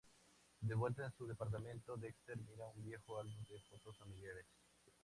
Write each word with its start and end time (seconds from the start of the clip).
De 0.61 0.73
vuelta 0.73 1.05
en 1.05 1.11
su 1.13 1.27
departamento, 1.27 1.95
Dexter 1.95 2.35
mira 2.39 2.67
un 2.75 2.83
viejo 2.83 3.19
álbum 3.19 3.43
de 3.47 3.59
fotos 3.69 3.95
familiares. 3.99 4.47